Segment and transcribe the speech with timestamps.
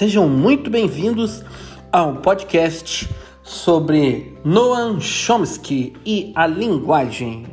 [0.00, 1.44] Sejam muito bem-vindos
[1.92, 3.06] ao podcast
[3.42, 7.44] sobre Noam Chomsky e a linguagem.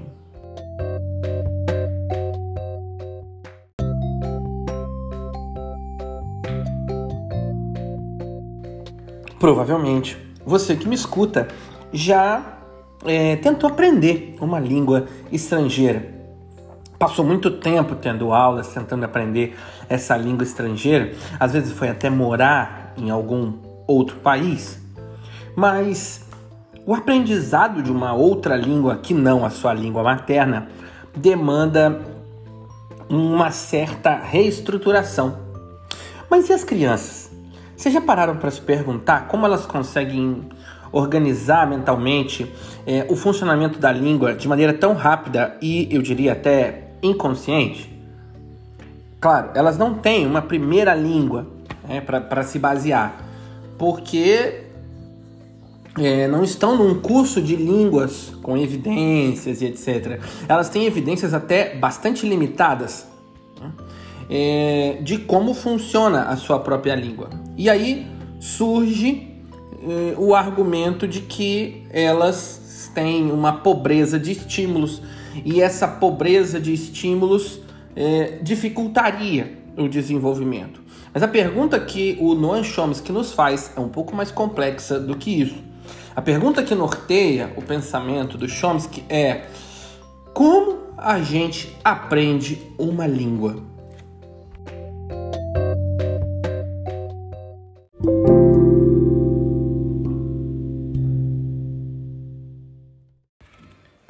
[9.38, 11.50] Provavelmente você que me escuta
[11.92, 12.60] já
[13.04, 16.17] é, tentou aprender uma língua estrangeira
[16.98, 22.94] passou muito tempo tendo aulas, tentando aprender essa língua estrangeira, às vezes foi até morar
[22.98, 23.54] em algum
[23.88, 24.82] outro país,
[25.56, 26.26] mas
[26.86, 30.68] o aprendizado de uma outra língua que não a sua língua materna
[31.16, 32.02] demanda
[33.10, 35.38] uma certa reestruturação.
[36.30, 37.32] Mas e as crianças?
[37.76, 40.50] Vocês já pararam para se perguntar como elas conseguem
[40.92, 42.52] organizar mentalmente
[42.86, 47.92] é, o funcionamento da língua de maneira tão rápida e eu diria até inconsciente,
[49.20, 51.48] claro, elas não têm uma primeira língua
[51.88, 53.24] né, para se basear,
[53.78, 54.64] porque
[55.98, 60.22] é, não estão num curso de línguas com evidências e etc.
[60.48, 63.08] Elas têm evidências até bastante limitadas
[63.60, 63.72] né,
[64.30, 67.30] é, de como funciona a sua própria língua.
[67.56, 68.06] E aí
[68.40, 69.28] surge
[69.82, 75.02] é, o argumento de que elas têm uma pobreza de estímulos
[75.46, 77.60] e essa pobreza de estímulos
[77.96, 80.82] é, dificultaria o desenvolvimento.
[81.14, 85.16] Mas a pergunta que o Noam Chomsky nos faz é um pouco mais complexa do
[85.16, 85.58] que isso.
[86.16, 89.46] A pergunta que norteia o pensamento do Chomsky é:
[90.34, 93.77] como a gente aprende uma língua?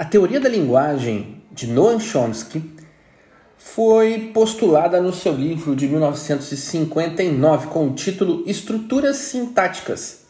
[0.08, 2.64] Teoria da linguagem de Noam Chomsky
[3.58, 10.26] foi postulada no seu livro de 1959 com o título Estruturas Sintáticas,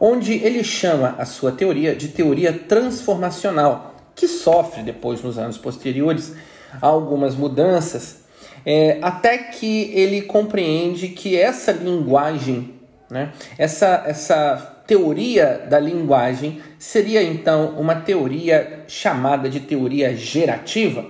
[0.00, 6.34] onde ele chama a sua teoria de teoria transformacional, que sofre depois, nos anos posteriores,
[6.82, 8.24] algumas mudanças,
[8.66, 12.74] é, até que ele compreende que essa linguagem,
[13.08, 21.04] né, essa, essa teoria da linguagem seria então uma teoria chamada de teoria gerativa.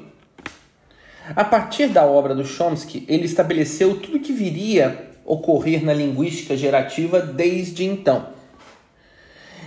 [1.36, 7.20] A partir da obra do Chomsky, ele estabeleceu tudo que viria ocorrer na linguística gerativa
[7.20, 8.30] desde então.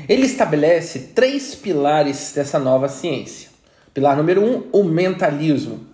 [0.09, 3.49] Ele estabelece três pilares dessa nova ciência.
[3.93, 5.87] Pilar número um, o mentalismo.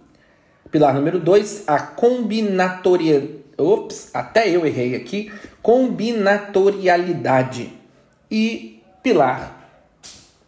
[0.71, 3.45] Pilar número dois, a combinatoriedade.
[3.59, 5.31] Ops, até eu errei aqui.
[5.61, 7.76] Combinatorialidade.
[8.29, 9.57] E pilar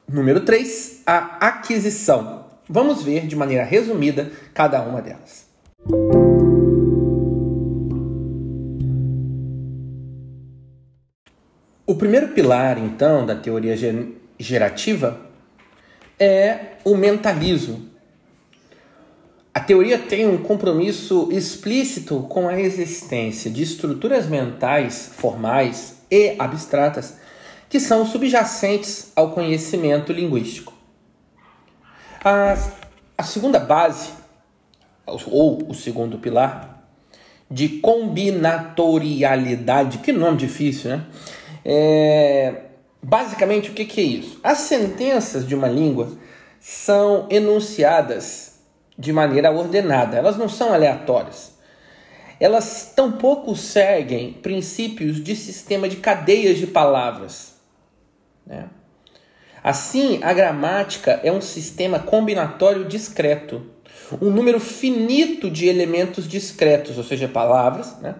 [0.08, 2.46] número 3, a aquisição.
[2.68, 5.48] Vamos ver de maneira resumida cada uma delas.
[11.86, 13.76] O primeiro pilar, então, da teoria
[14.38, 15.20] gerativa
[16.20, 17.88] é o mentalismo.
[19.54, 27.19] A teoria tem um compromisso explícito com a existência de estruturas mentais formais e abstratas
[27.70, 30.74] que são subjacentes ao conhecimento linguístico.
[32.24, 32.58] A,
[33.18, 34.12] a segunda base,
[35.06, 36.84] ou o segundo pilar,
[37.50, 41.06] de combinatorialidade, que nome difícil, né?
[41.64, 42.64] É,
[43.02, 44.38] basicamente, o que, que é isso?
[44.44, 46.12] As sentenças de uma língua
[46.60, 48.60] são enunciadas
[48.98, 51.58] de maneira ordenada, elas não são aleatórias.
[52.40, 57.49] Elas tampouco seguem princípios de sistema de cadeias de palavras.
[58.50, 58.66] Né?
[59.64, 63.66] Assim, a gramática é um sistema combinatório discreto,
[64.20, 67.96] um número finito de elementos discretos, ou seja, palavras.
[68.00, 68.16] Né?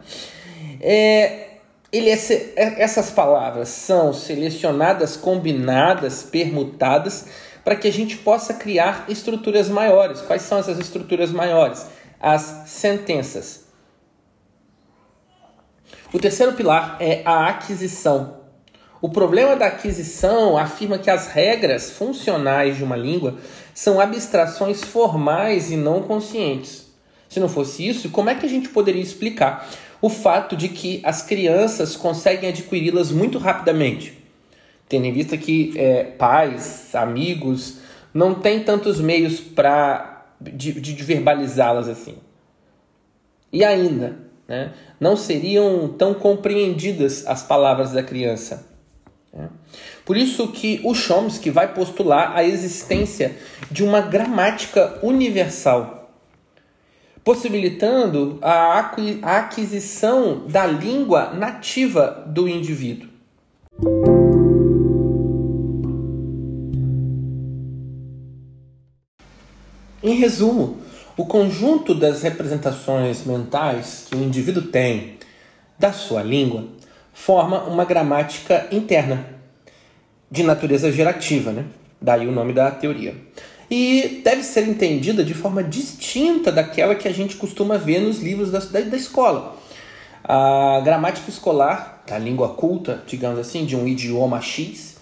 [0.80, 1.48] É,
[1.92, 2.16] ele é,
[2.56, 7.26] é, essas palavras são selecionadas, combinadas, permutadas,
[7.64, 10.22] para que a gente possa criar estruturas maiores.
[10.22, 11.86] Quais são essas estruturas maiores?
[12.20, 13.66] As sentenças.
[16.14, 18.39] O terceiro pilar é a aquisição.
[19.02, 23.38] O problema da aquisição afirma que as regras funcionais de uma língua
[23.74, 26.88] são abstrações formais e não conscientes.
[27.30, 29.70] Se não fosse isso, como é que a gente poderia explicar
[30.02, 34.18] o fato de que as crianças conseguem adquiri-las muito rapidamente?
[34.90, 37.78] Tendo em vista que é, pais, amigos,
[38.14, 42.18] não têm tantos meios para de, de verbalizá-las assim.
[43.52, 44.18] E ainda,
[44.48, 48.69] né, não seriam tão compreendidas as palavras da criança.
[49.34, 49.48] É.
[50.04, 53.38] Por isso que o Chomsky vai postular a existência
[53.70, 55.98] de uma gramática universal.
[57.24, 58.80] possibilitando a
[59.24, 63.08] aquisição da língua nativa do indivíduo.
[70.02, 70.78] Em resumo,
[71.18, 75.18] o conjunto das representações mentais que o indivíduo tem
[75.78, 76.64] da sua língua
[77.14, 79.26] forma uma gramática interna
[80.32, 81.66] de natureza gerativa, né?
[82.02, 83.16] Daí o nome da teoria.
[83.70, 88.52] E deve ser entendida de forma distinta daquela que a gente costuma ver nos livros
[88.52, 89.56] da, da, da escola.
[90.24, 94.98] A gramática escolar, da língua culta, digamos assim, de um idioma X,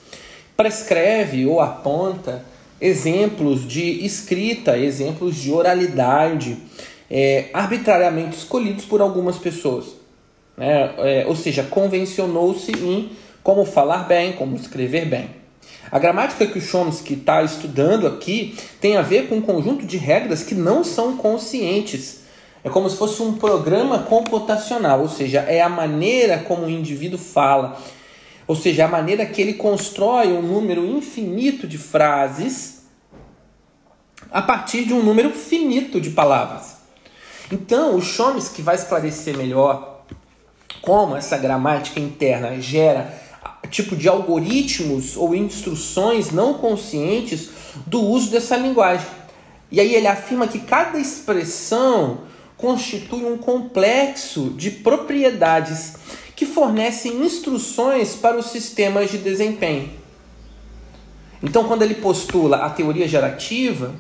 [0.56, 2.44] prescreve ou aponta
[2.80, 6.58] exemplos de escrita, exemplos de oralidade,
[7.10, 9.96] é, arbitrariamente escolhidos por algumas pessoas.
[10.58, 10.94] Né?
[10.98, 13.12] É, ou seja, convencionou-se em
[13.44, 15.30] como falar bem, como escrever bem.
[15.90, 19.96] A gramática que o Chomsky está estudando aqui tem a ver com um conjunto de
[19.96, 22.24] regras que não são conscientes.
[22.64, 27.18] É como se fosse um programa computacional, ou seja, é a maneira como o indivíduo
[27.18, 27.80] fala,
[28.46, 32.86] ou seja, a maneira que ele constrói um número infinito de frases
[34.30, 36.78] a partir de um número finito de palavras.
[37.50, 39.97] Então, o Chomsky vai esclarecer melhor
[40.88, 43.14] como essa gramática interna gera
[43.70, 47.50] tipo de algoritmos ou instruções não conscientes
[47.86, 49.06] do uso dessa linguagem.
[49.70, 52.20] E aí ele afirma que cada expressão
[52.56, 55.96] constitui um complexo de propriedades
[56.38, 59.90] que fornecem instruções para os sistemas de desempenho.
[61.44, 63.94] Então, quando ele postula a teoria gerativa,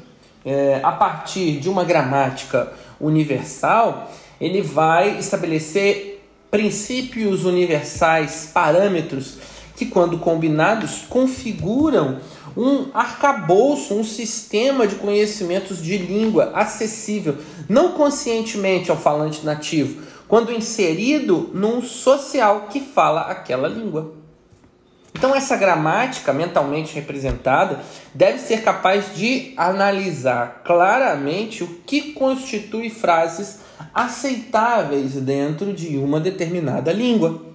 [0.45, 6.06] é, a partir de uma gramática universal, ele vai estabelecer
[6.49, 9.37] princípios universais, parâmetros
[9.75, 12.19] que, quando combinados, configuram
[12.55, 17.37] um arcabouço, um sistema de conhecimentos de língua acessível,
[17.69, 24.15] não conscientemente ao falante nativo, quando inserido num social que fala aquela língua.
[25.13, 27.79] Então, essa gramática mentalmente representada
[28.13, 33.59] deve ser capaz de analisar claramente o que constitui frases
[33.93, 37.45] aceitáveis dentro de uma determinada língua.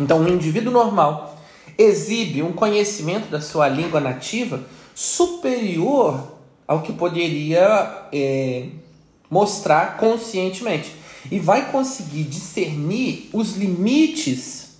[0.00, 1.38] Então, um indivíduo normal
[1.78, 4.62] exibe um conhecimento da sua língua nativa
[4.94, 8.68] superior ao que poderia é,
[9.30, 10.92] mostrar conscientemente
[11.30, 14.76] e vai conseguir discernir os limites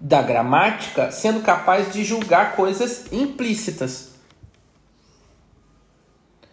[0.00, 4.10] da gramática, sendo capaz de julgar coisas implícitas.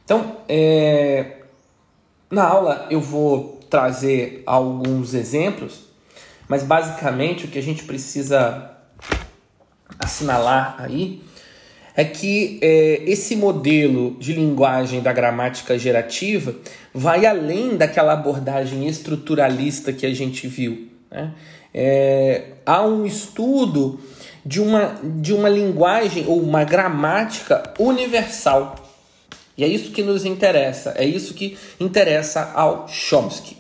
[0.06, 1.43] Então, é,
[2.34, 5.82] na aula eu vou trazer alguns exemplos,
[6.48, 8.72] mas basicamente o que a gente precisa
[10.00, 11.22] assinalar aí
[11.96, 16.56] é que é, esse modelo de linguagem da gramática gerativa
[16.94, 20.90] vai além daquela abordagem estruturalista que a gente viu.
[21.12, 21.32] Né?
[21.74, 24.00] É, há um estudo
[24.46, 28.76] de uma, de uma linguagem ou uma gramática universal.
[29.58, 33.58] E é isso que nos interessa, é isso que interessa ao Chomsky.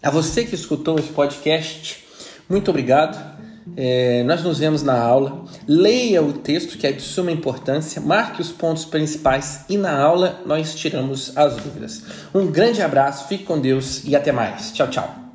[0.00, 2.07] A você que escutou esse podcast,
[2.48, 3.38] muito obrigado.
[3.76, 5.44] É, nós nos vemos na aula.
[5.66, 10.40] Leia o texto, que é de suma importância, marque os pontos principais e na aula
[10.46, 12.02] nós tiramos as dúvidas.
[12.34, 14.72] Um grande abraço, fique com Deus e até mais.
[14.72, 15.27] Tchau, tchau.